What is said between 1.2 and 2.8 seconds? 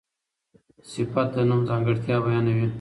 د نوم ځانګړتیا بیانوي.